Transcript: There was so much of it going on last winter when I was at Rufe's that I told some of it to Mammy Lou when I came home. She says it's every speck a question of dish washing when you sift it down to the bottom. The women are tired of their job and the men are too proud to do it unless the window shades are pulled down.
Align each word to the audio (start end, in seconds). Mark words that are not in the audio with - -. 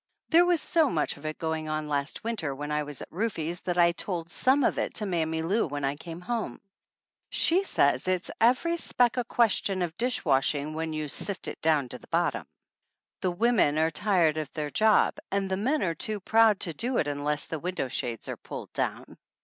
There 0.29 0.47
was 0.47 0.59
so 0.59 0.89
much 0.89 1.15
of 1.17 1.27
it 1.27 1.37
going 1.37 1.69
on 1.69 1.87
last 1.87 2.23
winter 2.23 2.55
when 2.55 2.71
I 2.71 2.81
was 2.81 3.03
at 3.03 3.11
Rufe's 3.11 3.59
that 3.65 3.77
I 3.77 3.91
told 3.91 4.31
some 4.31 4.63
of 4.63 4.79
it 4.79 4.95
to 4.95 5.05
Mammy 5.05 5.43
Lou 5.43 5.67
when 5.67 5.85
I 5.85 5.95
came 5.95 6.21
home. 6.21 6.59
She 7.29 7.61
says 7.61 8.07
it's 8.07 8.31
every 8.41 8.77
speck 8.77 9.15
a 9.17 9.23
question 9.23 9.83
of 9.83 9.95
dish 9.97 10.25
washing 10.25 10.73
when 10.73 10.91
you 10.91 11.07
sift 11.07 11.47
it 11.47 11.61
down 11.61 11.87
to 11.89 11.99
the 11.99 12.07
bottom. 12.07 12.47
The 13.21 13.29
women 13.29 13.77
are 13.77 13.91
tired 13.91 14.37
of 14.37 14.51
their 14.53 14.71
job 14.71 15.19
and 15.29 15.51
the 15.51 15.55
men 15.57 15.83
are 15.83 15.93
too 15.93 16.19
proud 16.19 16.61
to 16.61 16.73
do 16.73 16.97
it 16.97 17.07
unless 17.07 17.45
the 17.45 17.59
window 17.59 17.87
shades 17.87 18.27
are 18.27 18.37
pulled 18.37 18.73
down. 18.73 19.17